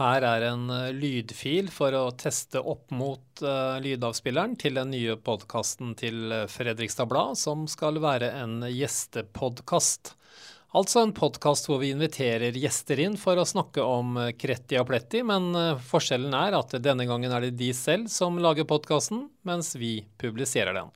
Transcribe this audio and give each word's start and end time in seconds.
Her 0.00 0.24
er 0.24 0.46
en 0.48 0.70
eh, 0.72 0.92
lydfil 0.96 1.68
for 1.72 1.92
å 1.92 2.06
teste 2.16 2.62
opp 2.62 2.88
mot 2.94 3.42
uh, 3.44 3.76
lydavspilleren 3.84 4.54
til 4.60 4.78
den 4.80 4.94
nye 4.94 5.18
podkasten 5.20 5.92
til 6.00 6.32
eh, 6.32 6.46
Fredrikstad 6.48 7.10
Blad, 7.10 7.36
som 7.36 7.66
skal 7.68 8.00
være 8.00 8.30
en 8.38 8.62
gjestepodkast. 8.64 10.14
Altså 10.72 11.02
en 11.02 11.12
podkast 11.12 11.68
hvor 11.68 11.82
vi 11.82 11.90
inviterer 11.92 12.56
gjester 12.56 13.02
inn 13.04 13.18
for 13.20 13.36
å 13.36 13.44
snakke 13.44 13.84
om 13.84 14.14
Kretti 14.40 14.78
og 14.80 14.86
Pletti, 14.88 15.20
men 15.26 15.50
forskjellen 15.90 16.36
er 16.38 16.54
at 16.60 16.76
denne 16.78 17.08
gangen 17.10 17.34
er 17.34 17.48
det 17.48 17.56
de 17.58 17.72
selv 17.74 18.06
som 18.14 18.38
lager 18.38 18.68
podkasten, 18.70 19.26
mens 19.42 19.74
vi 19.74 19.96
publiserer 20.22 20.78
den. 20.78 20.94